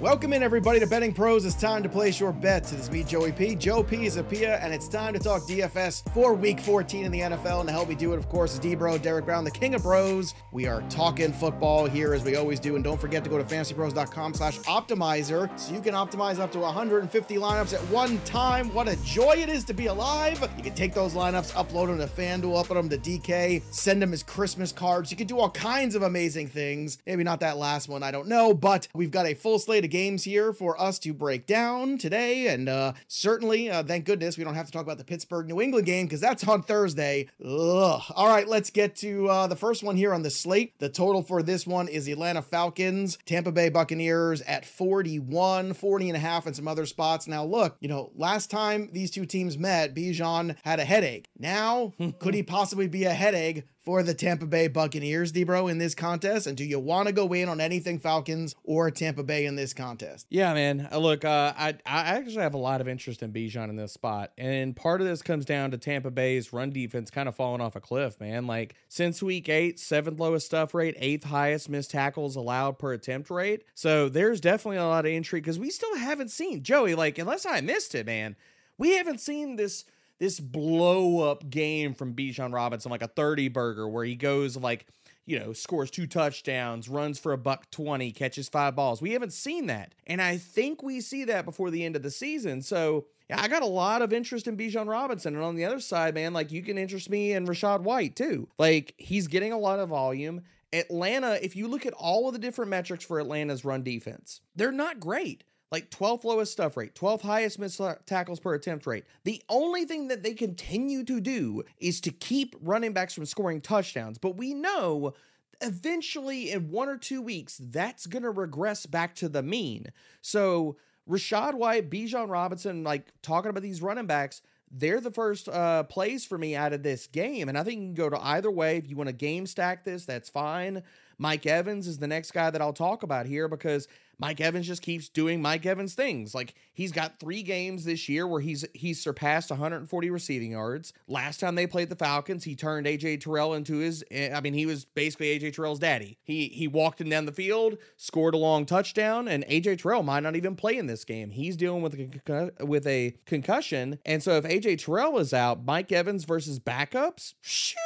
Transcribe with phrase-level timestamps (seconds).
[0.00, 1.46] Welcome in, everybody, to Betting Pros.
[1.46, 2.70] It's time to place your bets.
[2.70, 3.54] It is me, Joey P.
[3.54, 7.60] Joe Pisapia, and it's time to talk DFS for Week 14 in the NFL.
[7.60, 9.74] And to help me do it, of course, is D Bro, Derek Brown, the King
[9.74, 10.34] of Bros.
[10.52, 13.44] We are talking football here as we always do, and don't forget to go to
[13.44, 18.74] fantasypros.com slash optimizer so you can optimize up to 150 lineups at one time.
[18.74, 20.46] What a joy it is to be alive!
[20.58, 24.12] You can take those lineups, upload them to FanDuel, upload them to DK, send them
[24.12, 25.10] as Christmas cards.
[25.10, 26.98] You can do all kinds of amazing things.
[27.06, 29.90] Maybe not that last one, I don't know, but we've got a full slate of
[29.90, 32.48] games here for us to break down today.
[32.48, 35.62] And uh, certainly, uh, thank goodness, we don't have to talk about the Pittsburgh New
[35.62, 37.28] England game because that's on Thursday.
[37.42, 38.02] Ugh.
[38.14, 40.78] All right, let's get to uh, the first one here on the slate.
[40.78, 46.08] The total for this one is the Atlanta Falcons, Tampa Bay Buccaneers at 41, 40
[46.08, 47.26] and a half, and some other spots.
[47.26, 51.28] Now, look, you know, last time these two teams met, Bijan had a headache.
[51.38, 55.94] Now, could he possibly be a headache for the Tampa Bay Buccaneers, Debro, in this
[55.94, 56.48] contest?
[56.48, 59.72] And do you want to go in on anything Falcons or Tampa Bay in this
[59.72, 60.26] contest?
[60.28, 60.88] Yeah, man.
[60.92, 63.92] Uh, Look, uh, I I actually have a lot of interest in Bijan in this
[63.92, 67.60] spot, and part of this comes down to Tampa Bay's run defense kind of falling
[67.60, 68.48] off a cliff, man.
[68.48, 73.30] Like since week eight, seventh lowest stuff rate, eighth highest missed tackles allowed per attempt
[73.30, 73.62] rate.
[73.74, 76.96] So there's definitely a lot of intrigue because we still haven't seen Joey.
[76.96, 78.34] Like unless I missed it, man,
[78.78, 79.84] we haven't seen this
[80.18, 84.86] this blow up game from Bijan Robinson, like a 30 burger where he goes like,
[85.26, 89.02] you know, scores two touchdowns, runs for a buck 20, catches five balls.
[89.02, 89.92] We haven't seen that.
[90.06, 92.62] And I think we see that before the end of the season.
[92.62, 95.34] So, yeah, I got a lot of interest in Bijan Robinson.
[95.34, 98.48] And on the other side, man, like you can interest me in Rachaad White too.
[98.56, 100.42] Like he's getting a lot of volume.
[100.72, 104.72] Atlanta, if you look at all of the different metrics for Atlanta's run defense, they're
[104.72, 109.04] not great like 12th lowest stuff rate, 12th highest missed tackles per attempt rate.
[109.24, 113.60] The only thing that they continue to do is to keep running backs from scoring
[113.60, 114.18] touchdowns.
[114.18, 115.14] But we know
[115.60, 119.88] eventually in one or two weeks, that's going to regress back to the mean.
[120.20, 120.76] So
[121.08, 126.24] Rachaad White, Bijan Robinson, like talking about these running backs, they're the first uh, plays
[126.24, 127.48] for me out of this game.
[127.48, 128.76] And I think you can go to either way.
[128.76, 130.82] If you want to game stack this, that's fine.
[131.18, 133.88] Mike Evans is the next guy that I'll talk about here because
[134.18, 136.34] Mike Evans just keeps doing Mike Evans things.
[136.34, 140.92] Like he's got 3 games this year where he's he's surpassed 140 receiving yards.
[141.06, 144.54] Last time they played the Falcons, he turned AJ Terrell into his eh, I mean
[144.54, 146.18] he was basically AJ Terrell's daddy.
[146.22, 150.22] He he walked him down the field, scored a long touchdown and AJ Terrell might
[150.22, 151.30] not even play in this game.
[151.30, 153.98] He's dealing with a with a concussion.
[154.06, 157.76] And so if AJ Terrell is out, Mike Evans versus backups, shoo,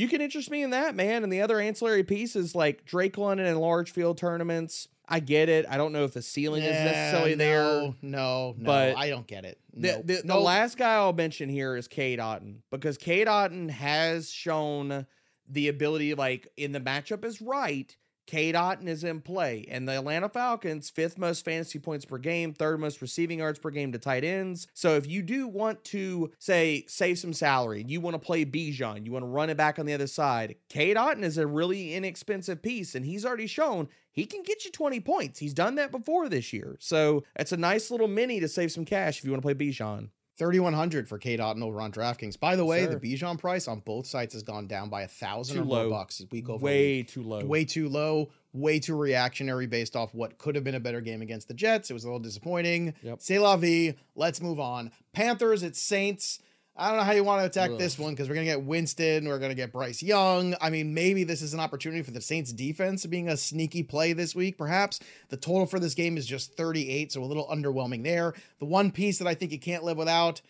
[0.00, 1.22] you can interest me in that, man.
[1.22, 4.88] And the other ancillary pieces like Drake London and large field tournaments.
[5.06, 5.66] I get it.
[5.68, 7.64] I don't know if the ceiling is necessarily no, there.
[8.00, 9.58] No, no, but I don't get it.
[9.74, 10.34] The, the, no.
[10.34, 15.06] the last guy I'll mention here is Cade Otton because Cade Otton has shown
[15.48, 17.94] the ability, like in the matchup is right.
[18.30, 22.54] Cade Otton is in play, and the Atlanta Falcons fifth most fantasy points per game,
[22.54, 24.68] third most receiving yards per game to tight ends.
[24.72, 29.04] So if you do want to say save some salary, you want to play Bijan,
[29.04, 30.54] you want to run it back on the other side.
[30.68, 34.70] Cade Otton is a really inexpensive piece, and he's already shown he can get you
[34.70, 35.40] 20 points.
[35.40, 36.76] He's done that before this year.
[36.78, 39.54] So it's a nice little mini to save some cash if you want to play
[39.54, 40.10] Bijan.
[40.40, 42.40] 3100 for Cade Otton over on DraftKings.
[42.40, 42.94] By the way, Sure.
[42.96, 46.22] the Bijan price on both sites has gone down by a thousand or more bucks
[46.32, 47.08] week over Way week.
[47.08, 47.44] too low.
[47.44, 51.20] Way too low, way too reactionary based off what could have been a better game
[51.20, 51.90] against the Jets.
[51.90, 52.94] It was a little disappointing.
[53.02, 53.18] Yep.
[53.20, 53.94] C'est la vie.
[54.16, 54.90] Let's move on.
[55.12, 56.38] Panthers at Saints.
[56.80, 57.78] I don't know how you want to attack Ugh.
[57.78, 59.28] this one because we're going to get Winston.
[59.28, 60.54] We're going to get Bryce Young.
[60.62, 64.14] I mean, maybe this is an opportunity for the Saints defense being a sneaky play
[64.14, 64.98] this week, perhaps.
[65.28, 68.32] The total for this game is just 38, so a little underwhelming there.
[68.60, 70.40] The one piece that I think you can't live without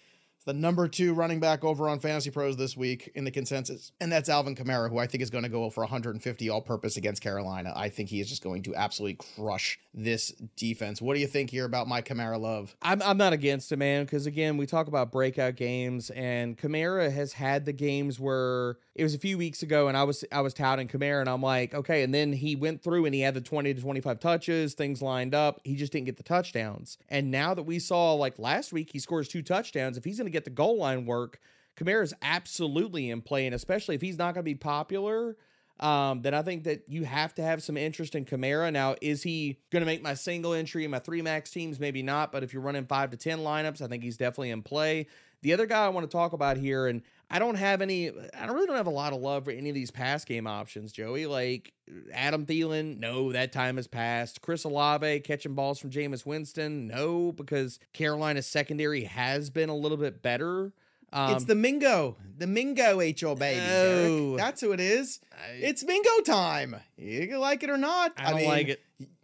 [0.47, 4.11] the number two running back over on Fantasy Pros this week in the consensus, and
[4.11, 7.23] that's Alvin Kamara, who I think is going to go for 150 all purpose against
[7.23, 7.73] Carolina.
[7.77, 11.03] I think he is just going to absolutely crush this defense.
[11.03, 12.75] What do you think here about my Kamara love?
[12.83, 17.13] I'm I'm not against it, man, because again, we talk about breakout games, and Kamara
[17.13, 20.43] has had the games where it was a few weeks ago, and I was I
[20.43, 23.33] was touting Kamara, and I'm like, okay, and then he went through and he had
[23.33, 27.31] the 20 to 25 touches, things lined up, he just didn't get the touchdowns, and
[27.31, 29.97] now that we saw like last week, he scores two touchdowns.
[29.97, 31.41] If he's going to get the goal line work,
[31.79, 35.35] Kamara's absolutely in play, and especially if he's not going to be popular.
[35.79, 38.71] Um, then I think that you have to have some interest in Kamara.
[38.71, 41.81] Now, is he going to make my single entry in my three max teams?
[41.81, 44.61] Maybe not, but if you're running five to 10 lineups, I think he's definitely in
[44.61, 45.07] play.
[45.41, 48.47] The other guy I want to talk about here, and I don't have any, I
[48.47, 51.27] really don't have a lot of love for any of these pass game options, Joey.
[51.27, 51.73] Like
[52.13, 54.43] Adam Thielen, no, that time has passed.
[54.43, 59.97] Chris Olave catching balls from Jameis Winston, no, because Carolina's secondary has been a little
[59.97, 60.73] bit better.
[61.13, 63.61] Um, it's the Mingo, the Mingo HO baby.
[63.61, 64.37] Derek.
[64.37, 65.21] That's who it is.
[65.33, 66.77] I- It's Mingo time.
[66.97, 68.13] You can like it or not.
[68.17, 68.81] I don't mean, like it.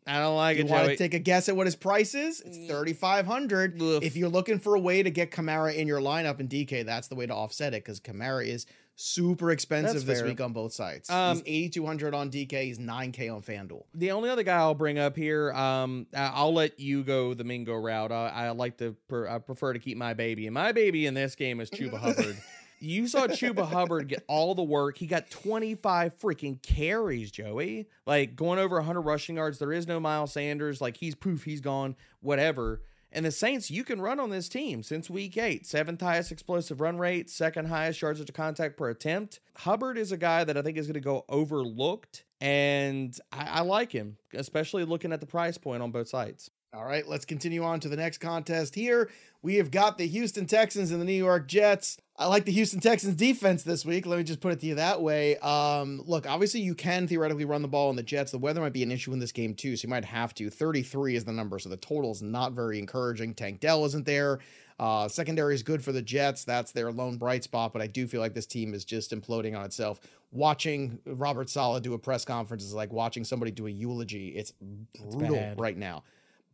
[0.07, 2.15] I don't like You it, You want to take a guess at what his price
[2.15, 2.41] is?
[2.41, 2.69] It's Mm.
[2.69, 3.81] thirty five hundred.
[3.81, 7.09] If you're looking for a way to get Kamara in your lineup in DK, that's
[7.09, 8.67] the way to offset it because Kamara is
[8.99, 11.11] super expensive this week on both sides.
[11.11, 12.63] Um, he's eighty two hundred on DK.
[12.65, 13.83] He's nine K on FanDuel.
[13.95, 17.45] The only other guy I'll bring up here, um, I- I'll let you go the
[17.45, 18.13] Mingo route.
[18.13, 21.15] I, I like to, per, I prefer to keep my baby, and my baby in
[21.15, 22.39] this game is Chuba Hubbard.
[22.79, 24.99] You saw Chuba Hubbard get all the work.
[24.99, 27.89] He got 25 freaking carries, Joey.
[28.07, 29.59] Like going over 100 rushing yards.
[29.59, 30.81] There is no Miles Sanders.
[30.81, 32.83] Like he's poof, he's gone, whatever.
[33.13, 35.65] And the Saints, you can run on this team since week eight.
[35.65, 39.41] Seventh highest explosive run rate, second highest yards to contact per attempt.
[39.57, 42.25] Hubbard is a guy that I think is going to go overlooked.
[42.41, 46.51] And I, I like him, especially looking at the price point on both sides.
[46.77, 49.09] All right, let's continue on to the next contest here.
[49.41, 51.97] We have got the Houston Texans and the New York Jets.
[52.19, 54.05] I like the Houston Texans defense this week.
[54.05, 55.39] Let me just put it to you that way.
[55.39, 58.31] Um, look, obviously you can theoretically run the ball on the Jets.
[58.31, 60.51] The weather might be an issue in this game too, so you might have to.
[60.51, 63.33] 33 is the number, so the total is not very encouraging.
[63.33, 64.41] Tank Dell isn't there.
[64.79, 66.45] Uh, secondary is good for the Jets.
[66.45, 69.57] That's their lone bright spot, but I do feel like this team is just imploding
[69.57, 69.99] on itself.
[70.31, 74.29] Watching Robert Saleh do a press conference is like watching somebody do a eulogy.
[74.37, 74.53] It's
[75.01, 75.59] brutal bad.
[75.59, 76.03] right now.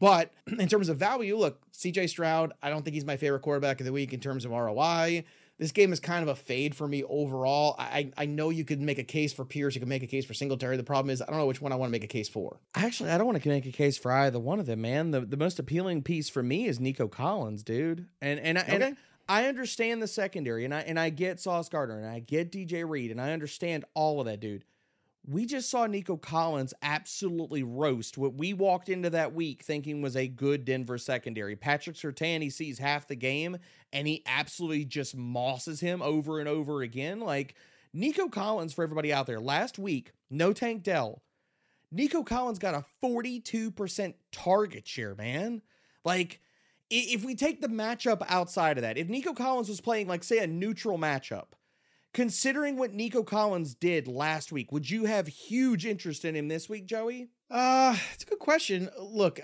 [0.02, 3.78] But in terms of value, look, CJ Stroud, I don't think he's my favorite quarterback
[3.78, 5.22] of the week in terms of ROI.
[5.58, 7.76] This game is kind of a fade for me overall.
[7.78, 10.24] I I know you could make a case for Pierce, you could make a case
[10.24, 10.76] for Singletary.
[10.76, 12.58] The problem is I don't know which one I want to make a case for.
[12.74, 15.12] Actually, I don't want to make a case for either one of them, man.
[15.12, 18.08] The the most appealing piece for me is Nico Collins, dude.
[18.20, 18.74] And and I, Okay.
[18.74, 18.96] and
[19.28, 22.84] I understand the secondary, and I and I get Sauce Gardner, and I get DJ
[22.88, 24.64] Reed, and I understand all of that, dude.
[25.24, 30.16] We just saw Nico Collins absolutely roast what we walked into that week thinking was
[30.16, 31.54] a good Denver secondary.
[31.54, 33.58] Patrick Surtain, he sees half the game
[33.92, 37.20] and he absolutely just mosses him over and over again.
[37.20, 37.54] Like
[37.92, 41.22] Nico Collins, for everybody out there, last week, no Tank Dell.
[41.90, 45.60] Nico Collins got a 42% target share, man.
[46.04, 46.40] Like,
[46.88, 50.38] if we take the matchup outside of that, if Nico Collins was playing, like, say,
[50.38, 51.48] a neutral matchup,
[52.12, 56.68] considering what Nico Collins did last week, would you have huge interest in him this
[56.68, 57.28] week, Joey?
[57.50, 58.88] Uh, it's a good question.
[59.00, 59.40] Look,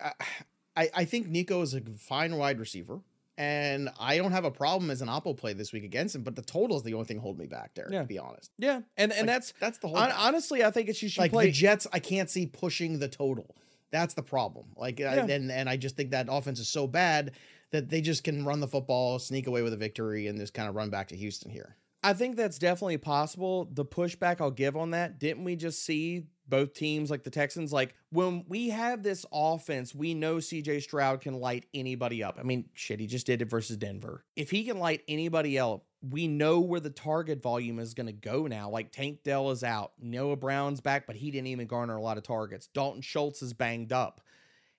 [0.76, 3.00] I I, think Nico is a fine wide receiver.
[3.36, 6.34] And I don't have a problem as an Oppo play this week against him, but
[6.34, 8.00] the total is the only thing holding me back there, Yeah.
[8.00, 8.50] to be honest.
[8.58, 10.10] Yeah, and and Like, that's that's the whole thing.
[10.16, 11.46] honestly, I think it's you should like play.
[11.46, 13.54] the Jets, I can't see pushing the total.
[13.92, 14.66] That's the problem.
[14.76, 17.30] Like, I, and and I just think that offense is so bad
[17.70, 20.68] that they just can run the football, sneak away with a victory, and just kind
[20.68, 21.76] of run back to Houston here.
[22.02, 23.68] I think that's definitely possible.
[23.72, 27.72] The pushback I'll give on that, didn't we just see both teams like the Texans?
[27.72, 32.36] Like when we have this offense, we know CJ Stroud can light anybody up.
[32.38, 34.24] I mean, shit, he just did it versus Denver.
[34.36, 38.12] If he can light anybody up, we know where the target volume is going to
[38.12, 38.70] go now.
[38.70, 42.16] Like Tank Dell is out, Noah Brown's back, but he didn't even garner a lot
[42.16, 42.68] of targets.
[42.68, 44.20] Dalton Schultz is banged up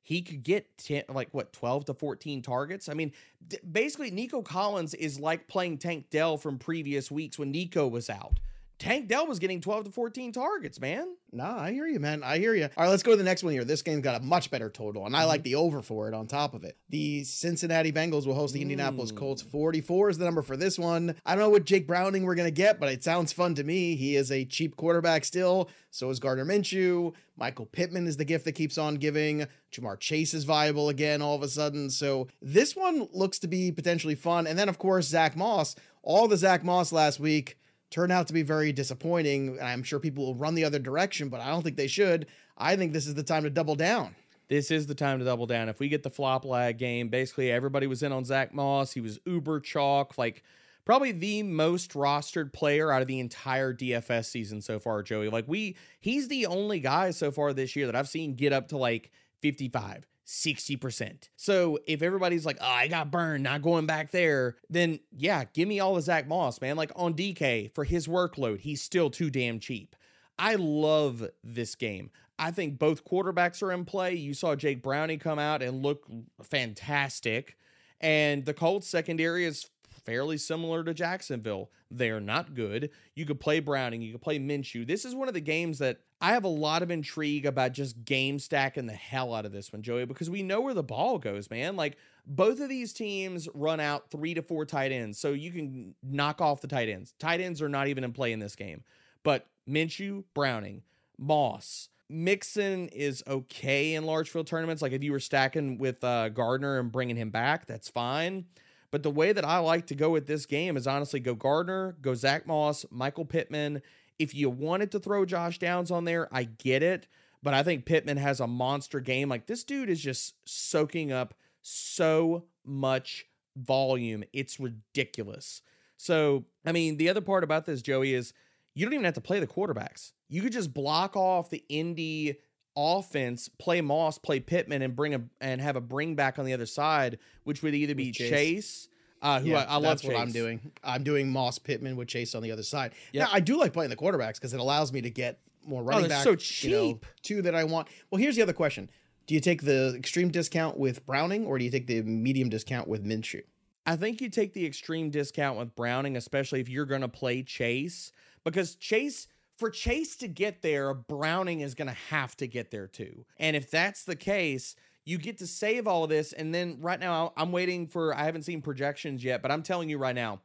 [0.09, 2.89] he could get 10, like what 12 to 14 targets.
[2.89, 3.11] I mean,
[3.47, 8.09] d- basically Nico Collins is like playing Tank Dell from previous weeks when Nico was
[8.09, 8.39] out.
[8.79, 11.05] Tank Dell was getting 12 to 14 targets, man.
[11.33, 12.23] Nah, I hear you, man.
[12.23, 12.63] I hear you.
[12.77, 13.65] All right, let's go to the next one here.
[13.65, 16.27] This game's got a much better total, and I like the over for it on
[16.27, 16.77] top of it.
[16.87, 19.17] The Cincinnati Bengals will host the Indianapolis Mm.
[19.17, 19.41] Colts.
[19.41, 21.15] 44 is the number for this one.
[21.25, 23.65] I don't know what Jake Browning we're going to get, but it sounds fun to
[23.65, 23.97] me.
[23.97, 25.69] He is a cheap quarterback still.
[25.91, 27.13] So is Gardner Minshew.
[27.35, 29.45] Michael Pittman is the gift that keeps on giving.
[29.73, 31.89] Ja'Marr Chase is viable again all of a sudden.
[31.89, 34.48] So this one looks to be potentially fun.
[34.48, 35.75] And then, of course, Zack Moss.
[36.01, 37.57] All the Zack Moss last week
[37.89, 39.58] turned out to be very disappointing.
[39.58, 42.27] And I'm sure people will run the other direction, but I don't think they should.
[42.58, 44.15] I think this is the time to double down.
[44.48, 45.69] This is the time to double down.
[45.69, 48.93] If we get the flop lag game, basically everybody was in on Zack Moss.
[48.93, 50.43] He was uber chalk, like
[50.86, 55.29] probably the most rostered player out of the entire DFS season so far, Joey.
[55.29, 58.69] Like we he's the only guy so far this year that I've seen get up
[58.69, 60.08] to like 55.
[60.29, 61.29] 60%.
[61.36, 65.67] So if everybody's like, oh, I got burned, not going back there, then yeah, give
[65.67, 66.77] me all the Zack Moss, man.
[66.77, 69.95] Like on DK for his workload, he's still too damn cheap.
[70.38, 72.12] I love this game.
[72.38, 74.13] I think both quarterbacks are in play.
[74.13, 76.05] You saw Jake Browning come out and look
[76.43, 77.57] fantastic.
[78.00, 79.67] And the Colts secondary is
[80.10, 81.70] fairly similar to Jacksonville.
[81.92, 82.89] They're not good.
[83.13, 84.88] You could play Browning, you could play Minshew.
[84.88, 88.04] This is one of the games that I have a lot of intrigue about just
[88.06, 91.20] game stacking the hell out of this one, Joey, because we know where the ball
[91.20, 91.75] goes, man.
[91.75, 95.94] Like both of these teams run out three to four tight ends, so you can
[96.01, 97.13] knock off the tight ends.
[97.20, 98.84] Tight ends are not even in play in this game.
[99.22, 100.82] But Minshew, Browning,
[101.20, 104.82] Moss, Mixon is okay in large field tournaments.
[104.82, 108.46] Like if you were stacking with uh, Gardner and bringing him back, that's fine.
[108.91, 111.96] But the way that I like to go with this game is honestly go Gardner,
[112.01, 113.81] go Zack Moss, Michael Pittman.
[114.17, 117.08] If you wanted to throw Josh Downs on there, I get it.
[117.41, 119.29] but I think Pittman has a monster game.
[119.29, 124.24] Like this dude is just soaking up so much volume.
[124.34, 125.62] It's ridiculous.
[125.98, 128.34] So, I mean, the other part about this, Joey, is
[128.74, 130.12] you don't even have to play the quarterbacks.
[130.29, 132.38] You could just block off the Indy
[132.79, 136.53] offense, play Moss, play Pittman, and bring a and have a bring back on the
[136.53, 138.88] other side, which would either be Chase, Chase
[139.21, 139.83] uh, who Yeah, I, I love.
[139.83, 140.71] that's what I'm doing.
[140.83, 142.93] I'm doing Moss Pittman with Chase on the other side.
[143.12, 145.83] Yeah, Now I do like playing the quarterbacks because it allows me to get more
[145.83, 146.24] running they're back.
[146.24, 147.05] so you know, cheap.
[147.21, 147.88] two that I want.
[148.09, 148.89] Well, here's the other question:
[149.27, 152.88] Do you take the extreme discount with Browning, or do you take the medium discount
[152.88, 153.43] with Minshew?
[153.86, 157.41] I think you take the extreme discount with Browning, especially if you're going to play
[157.41, 158.12] Chase,
[158.43, 159.27] because Chase,
[159.60, 163.25] for Chase to get there, Browning is going to have to get there too.
[163.38, 164.75] And if that's the case,
[165.06, 166.32] you get to save all of this.
[166.32, 169.89] And then right now, I'm waiting for, I haven't seen projections yet, but I'm telling
[169.89, 170.39] you right now,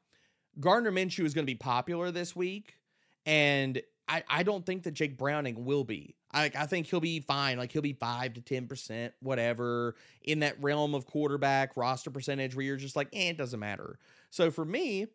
[0.58, 2.74] Gardner Minshew is going to be popular this week.
[3.24, 6.16] And I, I don't think that Jake Browning will be.
[6.32, 7.56] I, I think he'll be fine.
[7.56, 12.56] Like he'll be five to ten percent, whatever, in that realm of quarterback roster percentage
[12.56, 13.98] where you're just like, eh, it doesn't matter.
[14.30, 15.06] So for me,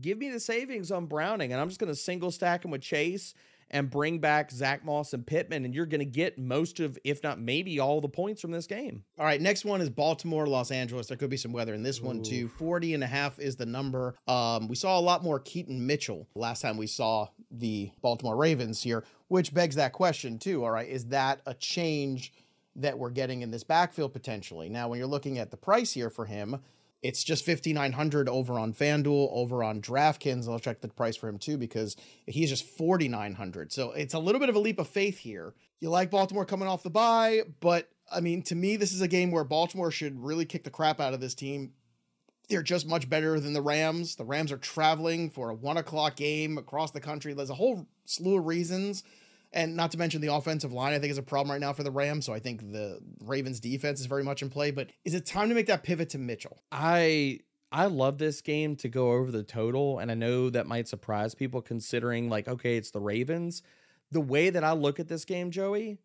[0.00, 3.34] give me the savings on Browning, and I'm just gonna single stack him with Chase
[3.70, 7.40] and bring back Zack Moss and Pittman, and you're gonna get most of, if not
[7.40, 9.04] maybe all the points from this game.
[9.18, 11.06] All right, next one is Baltimore, Los Angeles.
[11.06, 12.48] There could be some weather in this one too.
[12.48, 14.14] 40 and a half is the number.
[14.28, 18.82] Um, we saw a lot more Keaton Mitchell last time we saw the Baltimore Ravens
[18.82, 20.64] here, which begs that question too.
[20.64, 22.32] All right, is that a change
[22.76, 24.68] that we're getting in this backfield potentially?
[24.68, 26.60] Now, when you're looking at the price here for him,
[27.04, 30.48] it's just 5900 over on FanDuel, over on DraftKings.
[30.48, 31.96] I'll check the price for him too because
[32.26, 33.70] he's just 4900.
[33.72, 35.52] So it's a little bit of a leap of faith here.
[35.80, 39.08] You like Baltimore coming off the bye, but I mean, to me, this is a
[39.08, 41.74] game where Baltimore should really kick the crap out of this team.
[42.48, 44.16] They're just much better than the Rams.
[44.16, 47.34] The Rams are traveling for a one o'clock game across the country.
[47.34, 49.04] There's a whole slew of reasons.
[49.54, 51.84] And not to mention the offensive line, I think is a problem right now for
[51.84, 52.26] the Rams.
[52.26, 54.70] So I think the Ravens defense is very much in play.
[54.72, 56.58] But is it time to make that pivot to Mitchell?
[56.72, 57.40] I
[57.72, 61.34] I love this game to go over the total, and I know that might surprise
[61.34, 63.62] people considering like, okay, it's the Ravens.
[64.12, 65.98] The way that I look at this game, Joey,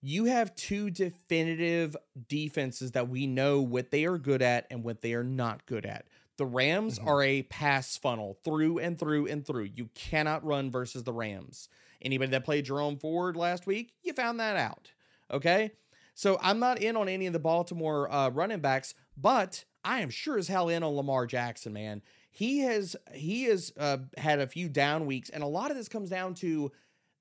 [0.00, 1.96] you have two definitive
[2.28, 5.84] defenses that we know what they are good at and what they are not good
[5.84, 6.06] at.
[6.38, 7.06] The Rams Mhm.
[7.06, 9.64] are a pass funnel through and through and through.
[9.74, 11.68] You cannot run versus the Rams.
[12.02, 14.92] Anybody that played Jerome Ford last week, you found that out.
[15.30, 15.72] Okay.
[16.14, 20.10] So I'm not in on any of the Baltimore uh, running backs, but I am
[20.10, 22.02] sure as hell in on Lamar Jackson, man.
[22.30, 25.88] He has he has uh, had a few down weeks, and a lot of this
[25.88, 26.70] comes down to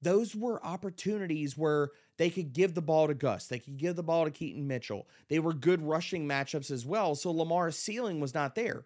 [0.02, 4.04] those were opportunities where they could give the ball to Gus, they could give the
[4.04, 5.08] ball to Keaton Mitchell.
[5.30, 8.86] They were good rushing matchups as well, so Lamar's ceiling was not there.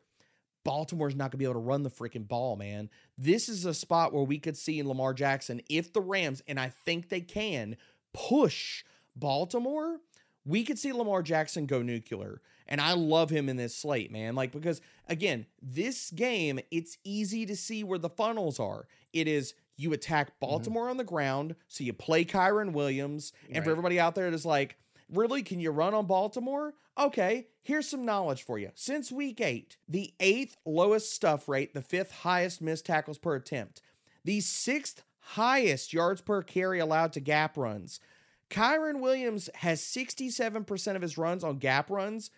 [0.64, 2.90] Baltimore's not going to be able to run the freaking ball, man.
[3.18, 6.60] This is a spot where we could see in Lamar Jackson, if the Rams, and
[6.60, 7.76] I think they can,
[8.14, 8.84] push
[9.16, 10.00] Baltimore,
[10.46, 12.42] we could see Lamar Jackson go nuclear.
[12.68, 14.36] And I love him in this slate, man.
[14.36, 18.88] Like, because again, this game, it's easy to see where the funnels are.
[19.12, 20.46] It is you attack mm-hmm.
[20.48, 23.34] Baltimore on the ground, so you play Kyren Williams.
[23.52, 24.78] And for everybody out there that's like,
[25.12, 26.74] really, can you run on Baltimore?
[26.98, 28.70] Okay, here's some knowledge for you.
[28.76, 33.82] Since week eight, the eighth lowest stuff rate, the fifth highest missed tackles per attempt,
[34.24, 38.00] the sixth highest yards per carry allowed to gap runs.
[38.50, 42.30] Kyren Williams has 67% of his runs on gap runs.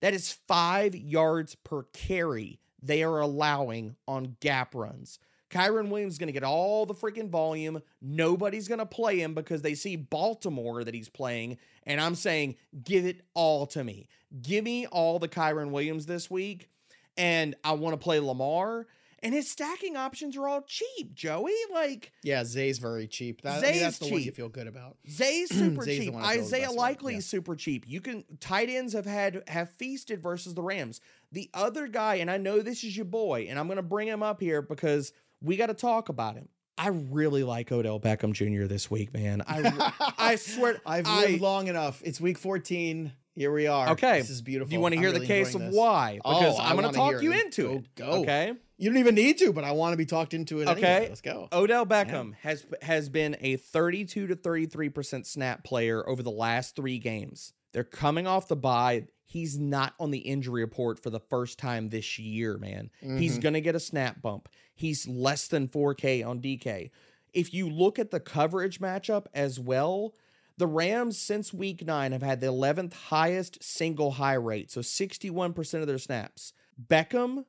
[0.00, 5.18] That is five yards per carry they are allowing on gap runs.
[5.50, 7.82] Kyren Williams is going to get all the freaking volume.
[8.02, 11.58] Nobody's going to play him because they see Baltimore that he's playing.
[11.84, 14.08] And I'm saying, give it all to me.
[14.42, 16.68] Give me all the Kyren Williams this week.
[17.16, 18.86] And I want to play Lamar.
[19.20, 21.54] And his stacking options are all cheap, Joey.
[21.72, 23.42] Like, Yeah, Zay's very cheap.
[23.42, 24.96] That, I mean, Zay's that's the one you feel good about.
[25.10, 26.14] Zay's super Zay's cheap.
[26.14, 27.20] one I feel is Isaiah Likely yeah.
[27.20, 27.84] super cheap.
[27.88, 31.00] You can tight ends have had have feasted versus the Rams.
[31.32, 34.22] The other guy, and I know this is your boy, and I'm gonna bring him
[34.22, 36.48] up here because we got to talk about him.
[36.76, 38.66] I really like Odell Beckham Jr.
[38.66, 39.42] this week, man.
[39.46, 42.00] I I swear I've I- lived long enough.
[42.04, 43.12] It's week 14.
[43.34, 43.90] Here we are.
[43.90, 44.18] Okay.
[44.18, 44.70] This is beautiful.
[44.70, 45.74] Do you want to hear really the case of this.
[45.74, 46.18] why?
[46.24, 47.44] Oh, Because I I'm going wanna talk you it.
[47.46, 47.94] into Go- it.
[47.96, 48.04] go.
[48.22, 48.52] Okay.
[48.78, 50.68] You don't even need to, but I want to be talked into it.
[50.68, 50.86] Okay.
[50.86, 51.08] Anyway.
[51.08, 51.48] Let's go.
[51.52, 56.98] Odell Beckham has has been a 32 to 33% snap player over the last 3
[56.98, 57.52] games.
[57.72, 59.06] They're coming off the bye.
[59.28, 62.90] He's not on the injury report for the first time this year, man.
[63.00, 63.42] He's Mhm.
[63.42, 64.48] going to get a snap bump.
[64.74, 66.90] He's less than 4K on DK.
[67.34, 70.14] If you look at the coverage matchup as well,
[70.56, 75.82] the Rams since week 9 have had the 11th highest single high rate, so 61%
[75.82, 76.54] of their snaps.
[76.82, 77.44] Beckham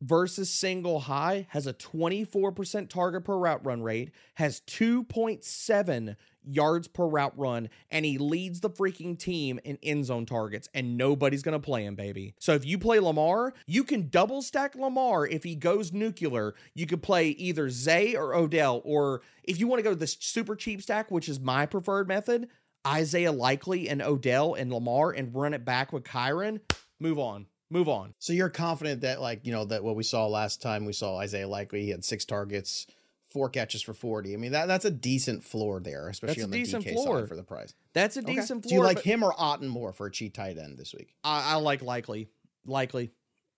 [0.00, 7.06] versus single high has a 24% target per route run rate, has 2.7 yards per
[7.06, 11.58] route run, and he leads the freaking team in end zone targets, and nobody's going
[11.58, 12.34] to play him, baby.
[12.38, 16.54] So if you play Lamar, you can double stack Lamar if he goes nuclear.
[16.74, 20.06] You could play either Zay or Odell, or if you want to go to the
[20.06, 22.48] super cheap stack, which is my preferred method,
[22.86, 26.60] Isaiah Likely and Odell and Lamar and run it back with Kyren,
[27.00, 27.46] move on.
[27.70, 28.14] Move on.
[28.18, 31.16] So you're confident that like, you know, that what we saw last time we saw
[31.16, 32.86] Isaiah Likely, he had six targets,
[33.34, 34.32] four catches for 40.
[34.32, 37.18] I mean, that that's a decent floor there, especially on the decent DK floor.
[37.20, 37.74] side for the price.
[37.92, 38.36] That's a Okay.
[38.36, 38.70] decent floor.
[38.70, 41.14] Do you like him or Otton more for a cheat tight end this week?
[41.22, 42.28] I, I like Likely.
[42.64, 43.10] Likely.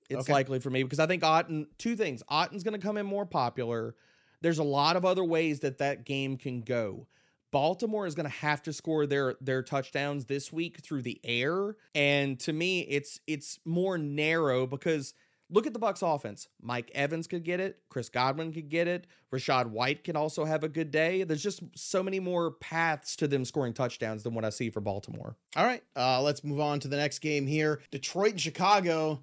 [0.08, 0.32] It's Okay.
[0.32, 2.22] likely for me because I think Otten, two things.
[2.28, 3.94] Otton's going to come in more popular.
[4.40, 7.06] There's a lot of other ways that that game can go.
[7.52, 11.76] Baltimore is going to have to score their their touchdowns this week through the air,
[11.94, 15.14] and to me, it's it's more narrow because
[15.50, 16.48] look at the Bucks offense.
[16.60, 20.64] Mike Evans could get it, Chris Godwin could get it, Rachaad White can also have
[20.64, 21.24] a good day.
[21.24, 24.80] There's just so many more paths to them scoring touchdowns than what I see for
[24.80, 25.36] Baltimore.
[25.56, 27.80] All right, uh, let's move on to the next game here.
[27.90, 29.22] Detroit and Chicago.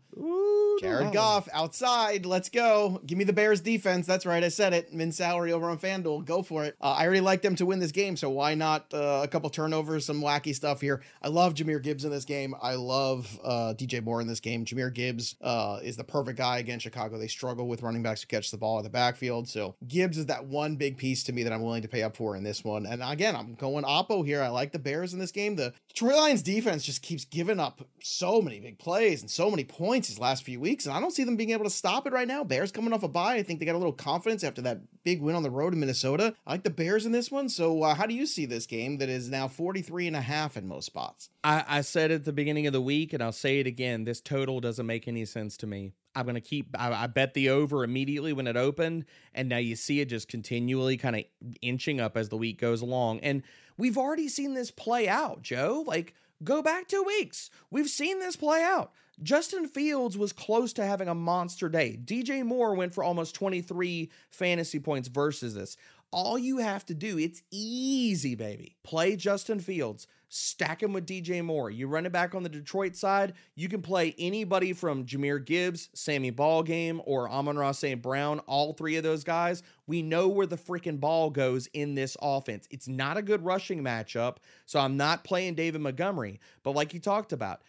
[0.80, 2.26] Jared Goff outside.
[2.26, 3.02] Let's go.
[3.06, 4.06] Give me the Bears defense.
[4.06, 4.44] That's right.
[4.44, 4.94] I said it.
[4.94, 6.26] Min salary over on FanDuel.
[6.26, 6.76] Go for it.
[6.82, 9.50] Uh, I already like them to win this game, so why not uh, a couple
[9.50, 11.02] turnovers, some wacky stuff here.
[11.22, 12.56] I love Jahmyr Gibbs in this game.
[12.62, 14.66] I love uh, DJ Moore in this game.
[14.66, 17.18] Jahmyr Gibbs uh, is the perfect guy against Chicago.
[17.18, 19.48] They struggle with running backs who catch the ball in the backfield.
[19.48, 22.18] So Gibbs is that one big piece to me that I'm willing to pay up
[22.18, 22.86] for in this one.
[22.86, 24.42] And again, I'm going Oppo here.
[24.42, 25.56] I like the Bears in this game.
[25.56, 29.64] The Detroit Lions defense just keeps giving up so many big plays and so many
[29.64, 32.14] points these last few weeks, and I don't see them being able to stop it
[32.14, 32.44] right now.
[32.44, 33.36] Bears coming off a bye.
[33.36, 35.80] I think they got a little confidence after that big win on the road in
[35.80, 36.34] Minnesota.
[36.48, 37.50] I like the Bears in this one.
[37.50, 40.58] So uh, how do you see this game that is now 43 and a half
[40.58, 41.30] in most spots?
[41.44, 44.06] I, I said at the beginning of the week, and I'll say it again.
[44.06, 45.94] This total doesn't make any sense to me.
[46.16, 46.76] I'm gonna keep.
[46.78, 50.28] I, I bet the over immediately when it opened, and now you see it just
[50.28, 51.24] continually kind of
[51.62, 53.20] inching up as the week goes along.
[53.22, 53.44] And
[53.78, 55.84] we've already seen this play out, Joe.
[55.86, 57.50] Like go back two weeks.
[57.72, 58.92] We've seen this play out.
[59.22, 62.00] Justin Fields was close to having a monster day.
[62.04, 65.78] DJ Moore went for almost 23 fantasy points versus this.
[66.12, 68.76] All you have to do, it's easy, baby.
[68.84, 71.72] Play Justin Fields, stack him with DJ Moore.
[71.72, 75.90] You run it back on the Detroit side, you can play anybody from Jahmyr Gibbs,
[75.94, 78.00] Sammy Ballgame, or Amon-Ra St.
[78.00, 79.64] Brown, all three of those guys.
[79.88, 82.68] We know where the freaking ball goes in this offense.
[82.70, 84.38] It's not a good rushing matchup,
[84.68, 86.40] so I'm not playing David Montgomery.
[86.62, 87.62] But like you talked about,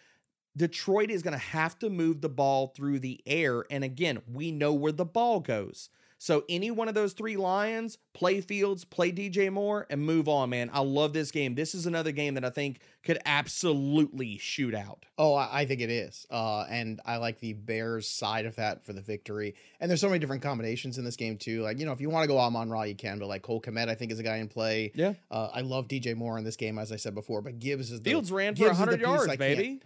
[0.57, 3.65] Detroit is going to have to move the ball through the air.
[3.71, 5.91] And again, we know where the ball goes.
[6.19, 10.49] So any one of those three Lions, play Fields, play DJ Moore, and move on,
[10.51, 10.71] man.
[10.73, 11.55] I love this game.
[11.57, 15.05] This is another game that I think could absolutely shoot out.
[15.19, 16.27] Oh, I, think it is.
[16.31, 19.55] Uh, and I like the Bears side of that for the victory.
[19.79, 21.63] And there's so many different combinations in this game too.
[21.63, 23.61] Like, you know, if you want to go Amon Ra, you can, but like Cole
[23.61, 24.91] Kmet, I think is a guy in play.
[24.95, 25.15] Yeah.
[25.31, 28.01] Uh, I love DJ Moore in this game, as I said before, but Gibbs is
[28.01, 29.81] the Fields ran for Gibbs is 100 yards, can't- baby.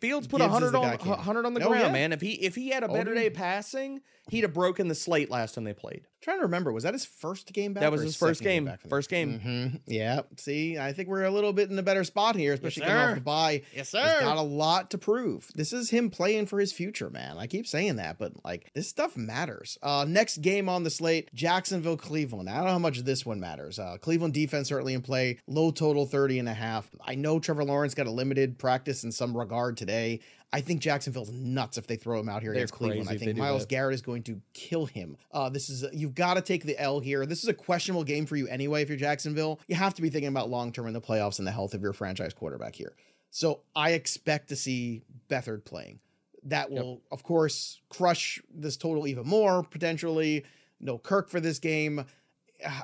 [0.00, 1.92] Fields put Gibbs 100 on guy I can't- 100 on the Oh, ground, yeah.
[1.92, 2.12] man.
[2.12, 3.22] If he if he had a Oh, better dude.
[3.22, 6.06] day passing, he'd have broken the slate last time they played.
[6.20, 7.82] trying to remember, was that his first game back?
[7.82, 8.64] That was his first game.
[8.64, 9.40] back First game.
[9.40, 9.80] Mhm.
[9.86, 10.22] Yeah.
[10.36, 13.14] See, I think we're a little bit in a better spot here, especially coming off
[13.16, 13.62] the bye.
[13.74, 15.50] Yes, He's got a lot to prove.
[15.54, 17.36] This is him playing for his future, man.
[17.38, 19.78] I keep saying that, but like this stuff matters.
[19.82, 22.48] Uh, next game on the slate, Jacksonville, Cleveland.
[22.48, 23.78] I don't know how much this one matters.
[23.78, 26.88] Uh, Cleveland defense certainly in play, low total 30 and a half.
[27.04, 30.20] I know Trevor Lawrence got a limited practice in some regard today.
[30.52, 33.08] I think Jacksonville's nuts if they throw him out here They're against Cleveland.
[33.08, 33.66] I think Myles.
[33.66, 35.16] Garrett is going to kill him.
[35.32, 37.26] Uh, this is you've got to take the L here.
[37.26, 38.82] This is a questionable game for you anyway.
[38.82, 41.46] If you're Jacksonville, you have to be thinking about long term in the playoffs and
[41.46, 42.94] the health of your franchise quarterback here.
[43.30, 45.98] So I expect to see Beathard playing.
[46.44, 50.44] That will, of course, crush this total even more potentially.
[50.78, 52.04] No Kirk for this game.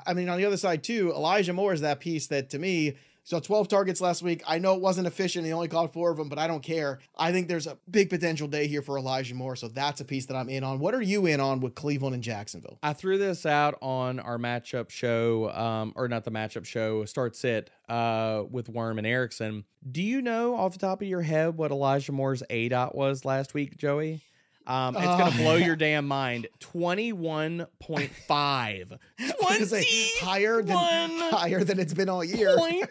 [0.05, 2.95] I mean, on the other side too, Elijah Moore is that piece that to me.
[3.23, 4.41] So 12 targets last week.
[4.47, 5.45] I know it wasn't efficient.
[5.45, 6.99] He only caught four of them, but I don't care.
[7.15, 9.55] I think there's a big potential day here for Elijah Moore.
[9.55, 10.79] So that's a piece that I'm in on.
[10.79, 12.79] What are you in on with Cleveland and Jacksonville?
[12.81, 17.35] I threw this out on our matchup show, um, or not the matchup show, Start
[17.35, 19.65] Sit, uh, with Worm and Erickson.
[19.89, 23.53] Do you know off the top of your head what Elijah Moore's aDOT was last
[23.53, 24.21] week, Joey?
[24.71, 26.47] Um, it's gonna Uh, blow your damn mind.
[26.59, 28.93] Twenty one point five.
[29.41, 29.85] Gonna say,
[30.21, 32.55] higher than higher than it's been all year.
[32.57, 32.89] Point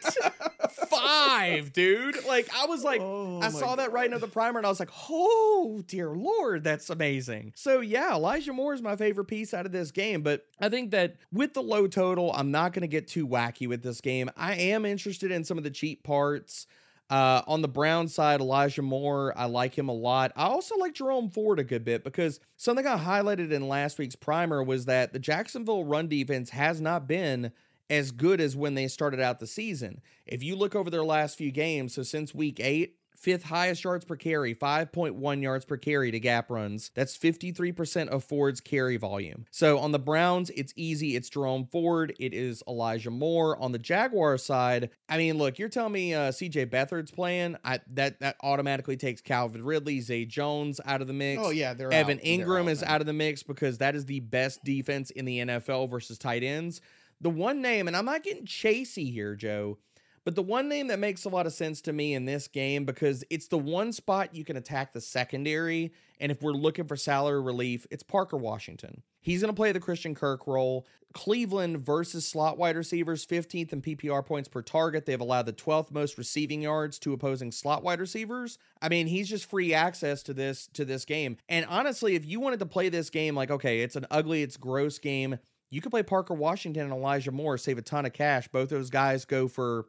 [0.89, 2.25] five, dude.
[2.27, 4.81] Like I was like, Oh I saw that right into the primer, and I was
[4.81, 7.53] like, oh dear lord, that's amazing.
[7.57, 10.23] So yeah, Elijah Moore is my favorite piece out of this game.
[10.23, 13.67] But I think that with the low total, I'm not going to get too wacky
[13.69, 14.31] with this game.
[14.37, 16.67] I am interested in some of the cheap parts.
[17.11, 20.31] Uh, on the Brown side, Elijah Moore, I like him a lot.
[20.37, 24.15] I also like Jerome Ford a good bit because something I highlighted in last week's
[24.15, 27.51] primer was that the Jacksonville run defense has not been
[27.91, 30.01] as good as when they started out the season.
[30.25, 34.05] If you look over their last few games, so since week eight, fifth highest yards
[34.05, 36.91] per carry, 5.1 yards per carry to gap runs.
[36.95, 39.45] That's 53% of Ford's carry volume.
[39.51, 41.17] So on the Browns, it's easy.
[41.17, 42.15] It's Jerome Ford.
[42.19, 43.61] It is Elijah Moore.
[43.61, 47.57] On the Jaguar side, I mean, look, you're telling me uh, CJ Beathard's playing.
[47.65, 51.43] I, that that automatically takes Calvin Ridley, Zay Jones out of the mix.
[51.45, 52.25] Oh yeah, they're Evan out.
[52.25, 52.91] They're Engram is man.
[52.91, 56.43] out of the mix because that is the best defense in the NFL versus tight
[56.43, 56.81] ends.
[57.21, 59.77] The one name, and I'm not getting chasey here, Joe,
[60.25, 62.85] but the one name that makes a lot of sense to me in this game
[62.85, 65.93] because it's the one spot you can attack the secondary.
[66.21, 69.03] And if we're looking for salary relief, it's Parker Washington.
[69.23, 70.87] He's going to play the Christian Kirk role.
[71.13, 75.07] Cleveland versus slot wide receivers, 15th in PPR points per target.
[75.07, 78.59] They've allowed the 12th most receiving yards to opposing slot wide receivers.
[78.81, 81.37] I mean, he's just free access to this to this game.
[81.49, 84.57] And honestly, if you wanted to play this game like, okay, it's an ugly, it's
[84.57, 85.39] gross game,
[85.71, 88.49] you could play Parker Washington and Elijah Moore, save a ton of cash.
[88.49, 89.87] Both those guys go for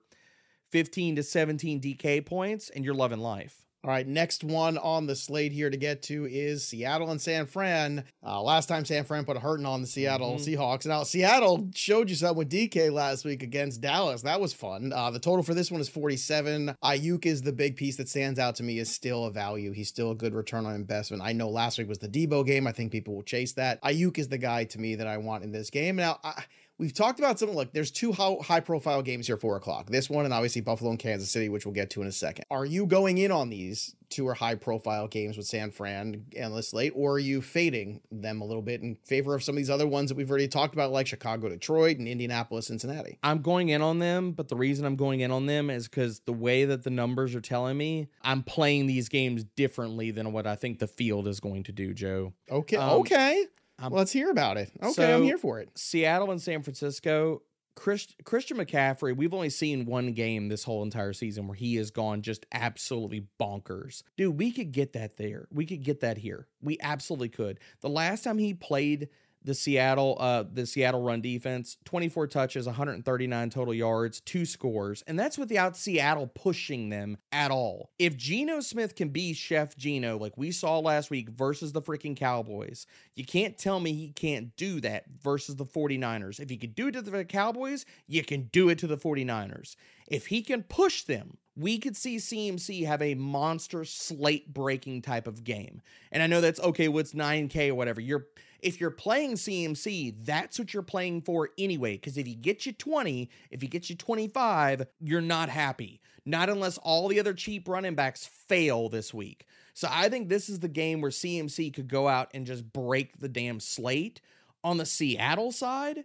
[0.71, 3.57] 15 to 17 DK points, and you're loving life.
[3.84, 7.47] All right, next one on the slate here to get to is Seattle and San
[7.47, 8.03] Fran.
[8.23, 10.55] Uh, last time San Fran put a hurting on the Seattle Mhm.
[10.55, 10.86] Seahawks.
[10.86, 14.21] Now Seattle showed you something with DK last week against Dallas.
[14.21, 14.93] That was fun.
[14.93, 16.75] Uh, the total for this one is 47.
[16.84, 19.71] Aiyuk is the big piece that stands out to me is still a value.
[19.71, 21.23] He's still a good return on investment.
[21.23, 22.67] I know last week was the Deebo game.
[22.67, 23.81] I think people will chase that.
[23.81, 25.95] Aiyuk is the guy to me that I want in this game.
[25.95, 26.43] Now I,
[26.77, 29.91] We've talked about something like there's two high profile games here, four o'clock.
[29.91, 32.45] This one and obviously Buffalo and Kansas City, which we'll get to in a second.
[32.49, 36.55] Are you going in on these two or high profile games with San Fran and
[36.55, 39.57] this late, or are you fading them a little bit in favor of some of
[39.57, 43.17] these other ones that we've already talked about, like Chicago, Detroit, and Indianapolis, Cincinnati?
[43.23, 46.19] I'm going in on them, but the reason I'm going in on them is because
[46.21, 50.45] the way that the numbers are telling me, I'm playing these games differently than what
[50.45, 52.34] I think the field is going to do, Joe.
[52.49, 53.45] Okay, Um, okay.
[53.82, 54.72] I'm- Let's hear about it.
[54.82, 55.70] Okay, I'm here for it.
[55.76, 57.41] Seattle and San Francisco,
[57.76, 61.89] Chris, Christian McCaffrey, we've only seen one game this whole entire season where he has
[61.89, 64.04] gone just absolutely bonkers.
[64.17, 65.48] Dude, we could get that there.
[65.52, 66.48] We could get that here.
[66.62, 67.60] We absolutely could.
[67.80, 69.08] The last time he played
[69.43, 75.19] the Seattle uh the Seattle run defense, 24 touches, 139 total yards, two scores, and
[75.19, 77.91] that's without Seattle pushing them at all.
[77.99, 82.15] If Geno Smith can be Chef Geno like we saw last week versus the freaking
[82.15, 86.39] Cowboys, you can't tell me he can't do that versus the 49ers.
[86.39, 89.75] If he could do it to the Cowboys, you can do it to the 49ers.
[90.08, 95.27] If he can push them, we could see CMC have a monster slate breaking type
[95.27, 95.82] of game.
[96.12, 98.01] And I know that's okay, what's 9K or whatever.
[98.01, 98.27] You're
[98.62, 101.93] if you're playing CMC, that's what you're playing for anyway.
[101.93, 106.00] Because if he gets you 20, if he gets you 25, you're not happy.
[106.26, 109.45] Not unless all the other cheap running backs fail this week.
[109.74, 113.19] So I think this is the game where CMC could go out and just break
[113.19, 114.21] the damn slate.
[114.63, 116.04] On the Seattle side,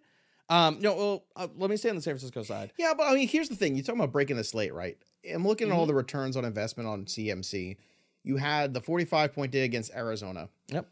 [0.48, 2.72] um, no, well, uh, let me stay on the San Francisco side.
[2.78, 3.74] Yeah, but I mean, here's the thing.
[3.76, 4.96] You're talking about breaking the slate, right?
[5.30, 5.88] I'm looking at all Mhm.
[5.88, 7.76] the returns on investment on CMC.
[8.22, 10.48] You had the 45 point day against Arizona.
[10.68, 10.88] Yep.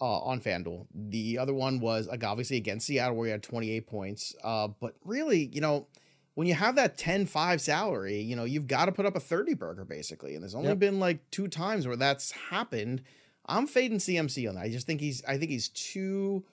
[0.00, 0.86] Uh, on FanDuel.
[0.94, 4.34] The other one was like obviously against Seattle where he had 28 points.
[4.44, 5.88] Uh, but really, you know,
[6.34, 9.54] when you have that 10-5 salary, you know, you've got to put up a 30
[9.54, 10.34] burger basically.
[10.34, 10.78] And there's only Yep.
[10.78, 13.02] been like two times where that's happened.
[13.46, 14.60] I'm fading CMC on that.
[14.64, 16.44] I just think he's I think he's too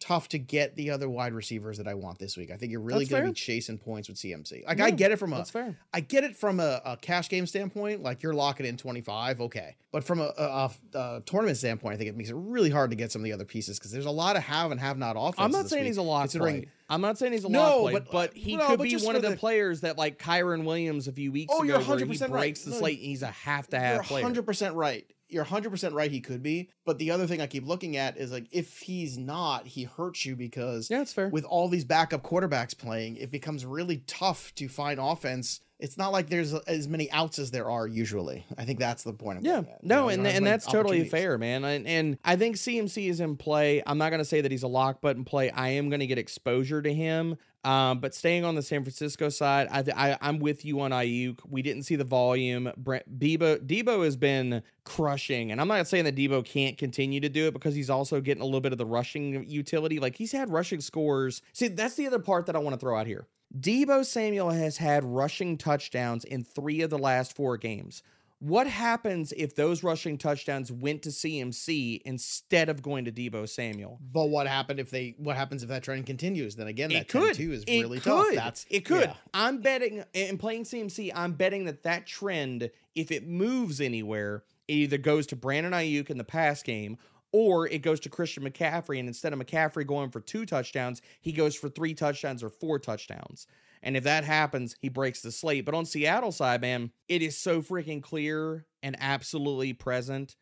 [0.00, 2.50] tough to get the other wide receivers that I want this week.
[2.50, 4.66] I think you're really going to be chasing points with CMC.
[4.66, 5.76] Like I get it from a That's fair.
[5.92, 9.76] I get it from a, a cash game standpoint, like you're locking in 25, okay.
[9.90, 12.96] But from a, a, a, tournament standpoint, I think it makes it really hard to
[12.96, 15.16] get some of the other pieces because there's a lot of have and have not
[15.16, 15.38] offenses.
[15.40, 16.70] I'm not saying week, he's a lock considering- play.
[16.90, 18.84] I'm not saying he's a No, lock play, but- uh, but, he no, could but
[18.84, 21.78] be one of the, the- players that like Kyren Williams a few weeks Oh, ago,
[21.78, 22.30] you're where he 100% right.
[22.30, 22.98] breaks the slate.
[22.98, 24.24] and He's a have to You're have player.
[24.24, 25.06] 100% right.
[25.28, 26.70] You're 100% right he could be.
[26.86, 30.24] But the other thing I keep looking at is like if he's not, he hurts
[30.24, 31.28] you because Yeah, it's fair.
[31.28, 35.60] with all these backup quarterbacks playing, it becomes really tough to find offense.
[35.78, 38.44] It's not like there's as many outs as there are usually.
[38.56, 39.38] I think that's the point.
[39.38, 39.66] I'm Yeah, at.
[39.66, 41.64] You no, know, and and that's totally fair, man.
[41.64, 43.82] And, and I think CMC is in play.
[43.86, 45.50] I'm not going to say that he's a lock button play.
[45.50, 47.36] I am going to get exposure to him.
[47.64, 51.40] Um, but staying on the San Francisco side, I, I I'm with you on Aiyuk.
[51.48, 52.72] We didn't see the volume.
[52.76, 57.28] Brent, Deebo Deebo has been crushing, and I'm not saying that Deebo can't continue to
[57.28, 59.98] do it because he's also getting a little bit of the rushing utility.
[59.98, 61.42] Like he's had rushing scores.
[61.52, 63.26] See, that's the other part that I want to throw out here.
[63.56, 68.02] Deebo Samuel has had rushing touchdowns in three of the last four games.
[68.40, 73.98] What happens if those rushing touchdowns went to CMC instead of going to Deebo Samuel?
[74.12, 75.16] But what happened if they?
[75.18, 76.54] What happens if that trend continues?
[76.54, 77.34] Then again, that It could.
[77.34, 78.26] too is It really tough.
[78.34, 79.08] That's it could.
[79.08, 79.14] yeah.
[79.34, 81.10] I'm betting in playing CMC.
[81.16, 86.08] I'm betting that that trend, if it moves anywhere, it either goes to Brandon Aiyuk
[86.08, 86.96] in the pass game,
[87.32, 91.32] or it goes to Christian McCaffrey, and instead of McCaffrey going for two touchdowns, he
[91.32, 93.46] goes for three touchdowns or four touchdowns.
[93.82, 95.64] And if that happens, he breaks the slate.
[95.64, 100.36] But on Seattle side, man, it is so freaking clear and absolutely present.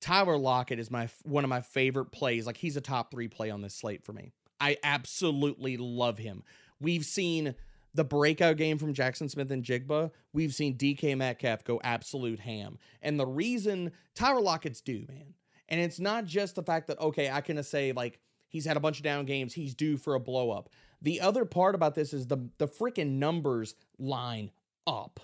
[0.00, 2.46] Tyler Lockett is my one of my favorite plays.
[2.46, 4.32] Like he's a top three play on this slate for me.
[4.60, 6.42] I absolutely love him.
[6.80, 7.54] We've seen
[7.94, 10.10] the breakout game from Jaxon Smith-Njigba.
[10.32, 12.78] We've seen DK Metcalf go absolute ham.
[13.02, 15.34] And the reason Tyler Lockett's due, man.
[15.72, 18.80] And it's not just the fact that, okay, I can say like he's had a
[18.80, 20.68] bunch of down games, he's due for a blow up.
[21.00, 24.50] The other part about this is the the freaking numbers line
[24.86, 25.18] up.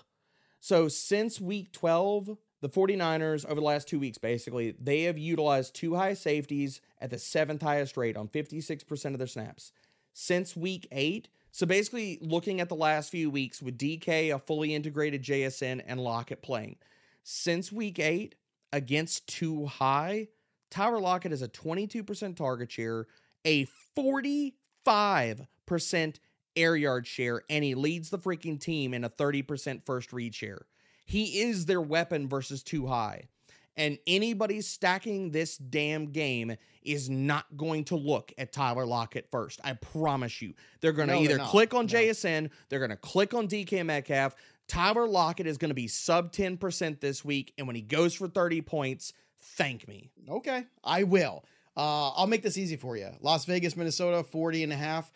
[0.59, 5.75] So since week 12, the 49ers over the last 2 weeks basically, they have utilized
[5.75, 9.71] two high safeties at the seventh highest rate on 56% of their snaps.
[10.13, 14.73] Since week 8, so basically looking at the last few weeks with DK, a fully
[14.73, 16.77] integrated JSN and Lockett playing.
[17.23, 18.33] Since week 8
[18.73, 20.27] against too high,
[20.69, 23.07] Tyler Lockett has a 22% target share,
[23.45, 26.19] a 45 percent
[26.55, 30.65] air yard share, and he leads the freaking team in a 30% first read share.
[31.05, 33.29] He is their weapon versus too high.
[33.77, 39.61] And anybody stacking this damn game is not going to look at Tyler Lockett first.
[39.63, 40.53] I promise you.
[40.81, 41.93] They're going to No, either click on No.
[41.93, 44.35] JSN, they're going to click on DK Metcalf.
[44.67, 47.53] Tyler Lockett is going to be sub 10% this week.
[47.57, 50.11] And when he goes for 30 points, thank me.
[50.27, 51.43] Okay, I will.
[51.77, 53.09] Uh, I'll make this easy for you.
[53.21, 55.11] Las Vegas, Minnesota, 40 and a half.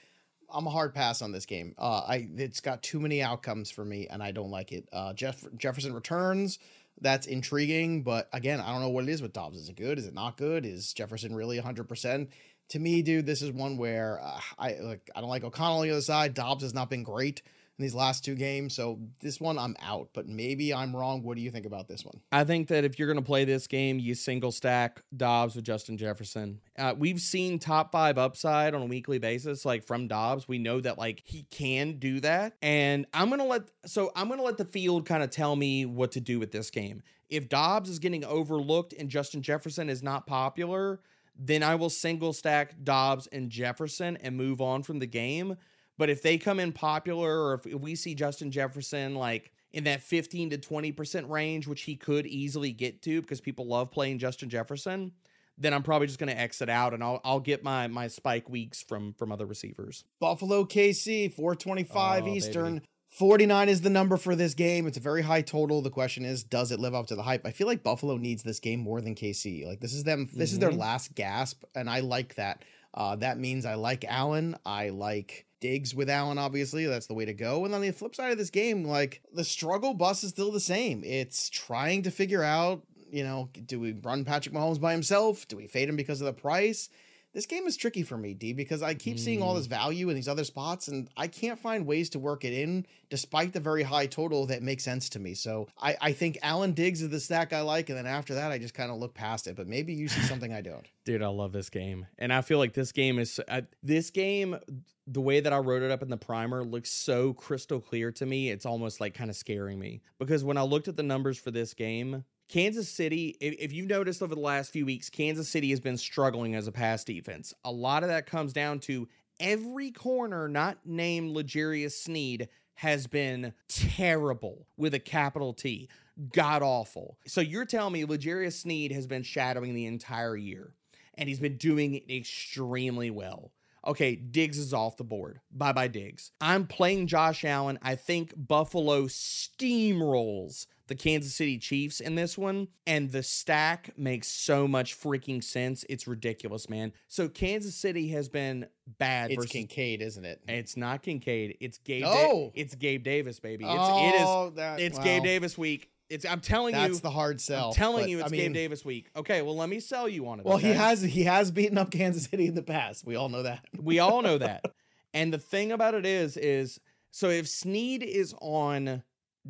[0.49, 1.73] I'm a hard pass on this game.
[1.77, 4.88] Uh, I it's got too many outcomes for me, and I don't like it.
[4.93, 6.59] Uh, Jeff Jefferson returns.
[7.01, 9.57] That's intriguing, but again, I don't know what it is with Dobbs.
[9.57, 9.97] Is it good?
[9.97, 10.63] Is it not good?
[10.63, 11.89] Is Jefferson really 100?
[11.89, 12.29] percent
[12.69, 15.09] To me, dude, this is one where uh, I like.
[15.15, 16.36] I don't like O'Connell on the other side.
[16.36, 17.41] Dobbs has not been great
[17.84, 20.10] these last two games, so this one I'm out.
[20.13, 21.22] But maybe I'm wrong.
[21.22, 22.19] What do you think about this one?
[22.32, 25.65] I think that if you're going to play this game, you single stack Dobbs with
[25.65, 26.60] Justin Jefferson.
[26.78, 30.48] Uh, we've seen top five upside on a weekly basis, like from Dobbs.
[30.48, 34.41] We know that like he can do that, and I'm gonna let so I'm gonna
[34.43, 37.04] let the field kind of tell me what to do with this game.
[37.30, 41.00] If Dobbs is getting overlooked and Justin Jefferson is not popular,
[41.38, 45.58] then I will single stack Dobbs and Jefferson and move on from the game.
[45.97, 50.01] But if they come in popular, or if we see Justin Jefferson like in that
[50.01, 54.49] 15 to 20% range, which he could easily get to because people love playing Justin
[54.49, 55.12] Jefferson,
[55.58, 58.49] then I'm probably just going to exit out and I'll I'll get my my spike
[58.49, 60.03] weeks from from other receivers.
[60.19, 62.38] Buffalo KC 425 Oh, baby.
[62.38, 62.82] Eastern.
[63.10, 64.88] 49 is the number for this game.
[64.88, 65.84] It's a very high total.
[65.84, 67.45] The question is, does it live up to the hype?
[67.45, 69.67] I feel like Buffalo needs this game more than KC.
[69.67, 70.27] Like this is them.
[70.34, 70.79] This is their Mhm.
[70.79, 72.65] last gasp, and I like that.
[72.95, 74.56] Uh, that means I like Allen.
[74.65, 76.38] I like Diggs with Allen.
[76.38, 77.63] Obviously, that's the way to go.
[77.63, 80.60] And on the flip side of this game, like the struggle bus is still the
[80.60, 81.06] same.
[81.06, 82.84] It's trying to figure out.
[83.10, 85.47] You know, do we run Patrick Mahomes by himself?
[85.47, 86.89] Do we fade him because of the price?
[87.32, 89.71] This game is tricky for me, D, because I keep seeing all this mm.
[89.71, 93.54] value in these other spots, and I can't find ways to work it in despite
[93.54, 95.34] the very high total that makes sense to me.
[95.34, 98.52] So I, I think Allen Diggs is the stack I like, and then after that,
[98.52, 99.56] I just kind of look past it.
[99.56, 100.86] But maybe you see something I don't.
[101.06, 102.06] Dude, I love this game.
[102.19, 104.58] And I feel like this game is I, this game
[105.06, 108.26] the way that I wrote it up in the primer looks so crystal clear to
[108.26, 108.50] me.
[108.50, 111.52] It's almost like kind of scaring me because when I looked at the numbers for
[111.52, 115.70] this game, Kansas City, if, if you've noticed over the last few weeks, Kansas City
[115.72, 117.54] has been struggling as a pass defense.
[117.66, 119.08] A lot of that comes down to
[119.39, 125.89] every corner not named L'Jarius Sneed has been terrible with a capital T.
[126.32, 127.18] God awful.
[127.26, 130.74] So you're telling me L'Jarius Sneed has been shadowing the entire year
[131.16, 133.52] and he's been doing extremely well.
[133.86, 135.39] Okay, Diggs is off the board.
[135.52, 136.32] Bye bye, Diggs.
[136.39, 137.80] I'm playing Josh Allen.
[137.82, 144.28] I think Buffalo steamrolls the Kansas City Chiefs in this one, and the stack makes
[144.28, 145.86] so much freaking sense.
[145.89, 146.91] It's ridiculous, man.
[147.08, 148.67] So Kansas City has been
[149.00, 149.52] bad It's versus.
[149.52, 150.41] Kincaid, isn't it?
[150.48, 151.58] It's not Kincaid.
[151.62, 152.04] It's Gabe.
[152.04, 152.13] No.
[152.13, 152.52] Da- oh!
[152.54, 153.63] it's Gabe Davis, baby.
[153.63, 154.56] It's oh, it is.
[154.56, 155.89] that, It's Gabe Davis week.
[156.13, 156.26] It's.
[156.26, 156.93] I'm telling That's you.
[156.93, 157.69] That's the hard sell.
[157.69, 159.10] I'm telling but, you, I it's mean, Gabe Davis week.
[159.15, 160.45] Okay, well, let me sell you on it.
[160.45, 163.06] Well, he has he has beaten up Kansas City in the past.
[163.06, 163.65] We all know that.
[163.78, 164.63] We all know that.
[165.13, 166.80] and the thing about it is, is
[167.12, 169.04] so if Sneed is on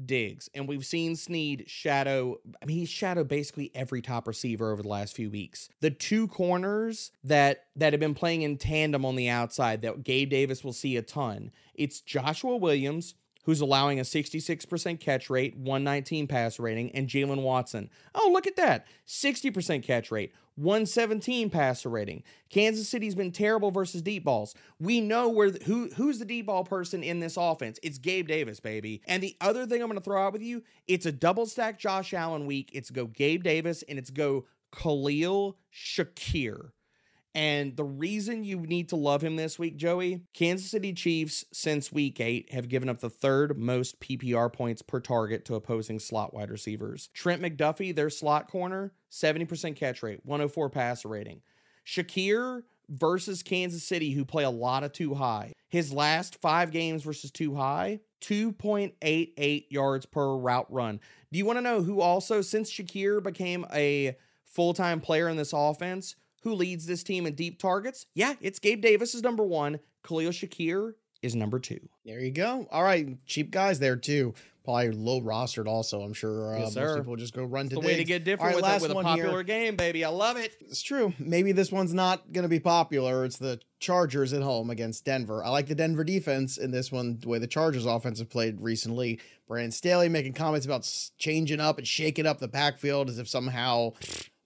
[0.05, 4.81] Diggs, and we've seen Sneed shadow, I mean, he's shadowed basically every top receiver over
[4.81, 5.69] the last few weeks.
[5.81, 10.29] The two corners that that have been playing in tandem on the outside that Gabe
[10.29, 11.51] Davis will see a ton.
[11.75, 13.15] It's Joshua Williams.
[13.43, 17.89] Who's allowing a 66% catch rate, 119 pass rating, and Jaylen Watson.
[18.15, 18.87] Oh, look at that.
[19.05, 22.23] 60% catch rate, 117 passer rating.
[22.49, 24.53] Kansas City's been terrible versus deep balls.
[24.79, 27.79] We know where the, who who's the deep ball person in this offense.
[27.81, 29.01] It's Gabe Davis, baby.
[29.07, 31.79] And the other thing I'm going to throw out with you, it's a double stack
[31.79, 32.69] Josh Allen week.
[32.73, 36.71] It's go Gabe Davis and it's go Khalil Shakir.
[37.35, 41.91] And the reason you need to love him this week, Joey, Kansas City Chiefs since
[41.91, 46.33] week eight have given up the third most PPR points per target to opposing slot
[46.33, 47.09] wide receivers.
[47.13, 51.41] Trent McDuffie, their slot corner, 70% catch rate, 104 passer rating.
[51.85, 55.53] Shakir versus Kansas City, who play a lot of too high.
[55.69, 60.99] His last five games versus too high, 2.88 yards per route run.
[61.31, 64.15] Do you want to know who also, since Shakir became a
[64.45, 68.05] full time player in this offense, who leads this team in deep targets?
[68.13, 69.79] Yeah, it's Gabe Davis is number one.
[70.07, 71.79] Khalil Shakir is number two.
[72.05, 72.67] There you go.
[72.71, 74.33] All right, cheap guys there too.
[74.65, 76.01] Probably low rostered also.
[76.01, 76.97] I'm sure uh, Yes, most sir.
[76.99, 78.81] people just go run to The way to get different All right, with, a, last
[78.81, 79.43] with a one popular here.
[79.43, 80.05] game, baby.
[80.05, 80.55] I love it.
[80.61, 81.13] It's true.
[81.19, 83.25] Maybe this one's not going to be popular.
[83.25, 85.43] It's the Chargers at home against Denver.
[85.43, 88.61] I like the Denver defense in this one, the way the Chargers offense have played
[88.61, 89.19] recently.
[89.49, 93.91] Brandon Staley making comments about changing up and shaking up the backfield as if somehow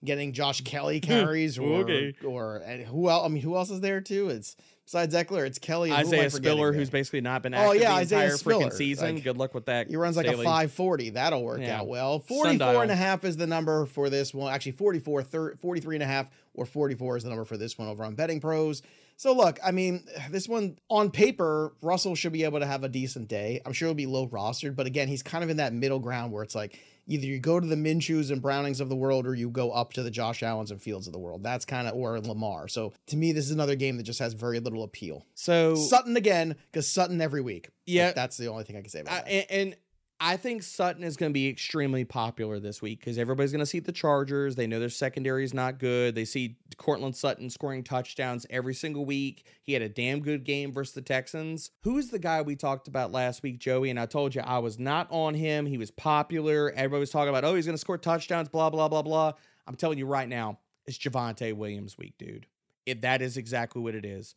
[0.04, 2.14] getting Josh Kelley carries or Okay.
[2.24, 3.24] or and who else?
[3.24, 4.28] I mean, who else is there too?
[4.28, 5.90] It's besides Ekeler, it's Kelley.
[5.90, 6.78] and who am I Isaiah Spiller, there?
[6.78, 8.66] who's basically not been Oh, yeah, the Isaiah entire Spiller.
[8.66, 9.14] freaking season.
[9.16, 9.88] Like, Good luck with that.
[9.88, 11.10] He runs like a 540.
[11.10, 11.80] That'll work Yeah.
[11.80, 12.20] out well.
[12.20, 12.80] 44 Sundial.
[12.80, 14.52] and a half is the number for this one.
[14.52, 17.88] Actually, 44, thir- 43 and a half or 44 is the number for this one
[17.88, 18.82] over on Betting Pros.
[19.18, 22.88] So look, I mean, this one on paper, Russell should be able to have a
[22.88, 23.60] decent day.
[23.66, 26.30] I'm sure he'll be low rostered, but again, he's kind of in that middle ground
[26.30, 26.78] where it's like
[27.08, 29.92] either you go to the Minshews and Brownings of the world or you go up
[29.94, 31.42] to the Josh Allens and Fields of the world.
[31.42, 32.68] That's kind of or Lamar.
[32.68, 35.26] So to me, this is another game that just has very little appeal.
[35.34, 37.70] So Sutton again, because Sutton every week.
[37.86, 38.06] Yeah.
[38.06, 39.30] Like, that's the only thing I can say about I, that.
[39.30, 39.76] and, and
[40.20, 43.66] I think Sutton is going to be extremely popular this week because everybody's going to
[43.66, 44.56] see the Chargers.
[44.56, 46.16] They know their secondary is not good.
[46.16, 49.46] They see Courtland Sutton scoring touchdowns every single week.
[49.62, 51.70] He had a damn good game versus the Texans.
[51.84, 53.90] Who is the guy we talked about last week, Joey?
[53.90, 55.66] And I told you I was not on him.
[55.66, 56.72] He was popular.
[56.72, 59.34] Everybody was talking about, oh, he's going to score touchdowns, blah, blah, blah, blah.
[59.68, 62.46] I'm telling you right now, it's Javonte Williams week, dude.
[62.86, 64.34] If that is exactly what it is.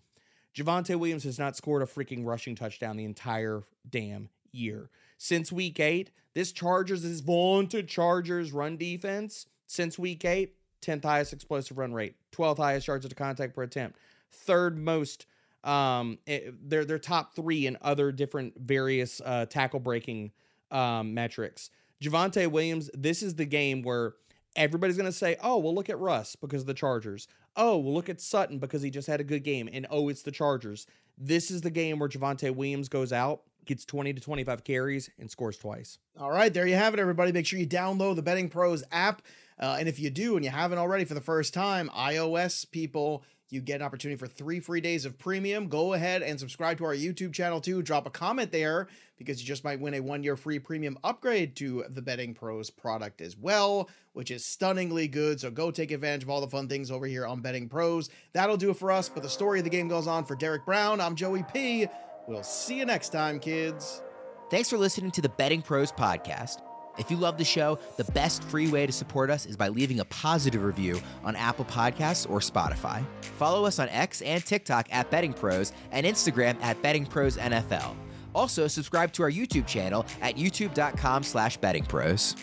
[0.56, 4.90] Javonte Williams has not scored a freaking rushing touchdown the entire damn year.
[5.24, 9.46] Since week eight, this Chargers is vaunted Chargers run defense.
[9.68, 14.00] Since week eight, 10th highest explosive run rate, 12th highest yards to contact per attempt,
[14.32, 15.28] third most.
[15.64, 20.32] Um, eh, they're they're top three in other different various uh, tackle breaking
[20.72, 21.70] um, metrics.
[22.02, 24.16] Javonte Williams, this is the game where
[24.56, 27.28] everybody's going to say, "Oh, well, look at Russ because of the Chargers.
[27.56, 30.24] Oh, well, look at Sutton because he just had a good game." And oh, it's
[30.24, 30.88] the Chargers.
[31.16, 35.30] This is the game where Javonte Williams goes out, gets 20 to 25 carries, and
[35.30, 35.98] scores twice.
[36.20, 37.32] All right, there you have it, everybody.
[37.32, 39.22] Make sure you download the Betting Pros app.
[39.60, 43.24] Uh, and if you do, and you haven't already for the first time, iOS people,
[43.52, 45.68] you get an opportunity for three free days of premium.
[45.68, 47.82] Go ahead and subscribe to our YouTube channel too.
[47.82, 51.56] Drop a comment there because you just might win a one year free premium upgrade
[51.58, 55.42] to the Betting Pros product as well, which is stunningly good.
[55.42, 58.10] So go take advantage of all the fun things over here on Betting Pros.
[58.32, 59.10] That'll do it for us.
[59.10, 61.02] But the story of the game goes on for Derek Brown.
[61.02, 61.88] I'm Joey P.
[62.32, 64.02] We'll see you next time, kids.
[64.50, 66.62] Thanks for listening to the Betting Pros podcast.
[66.98, 70.00] If you love the show, the best free way to support us is by leaving
[70.00, 73.04] a positive review on Apple Podcasts or Spotify.
[73.38, 77.96] Follow us on X and TikTok at Betting Pros and Instagram at Betting Pros NFL.
[78.34, 82.42] Also, subscribe to our YouTube channel at youtube.com slash bettingpros.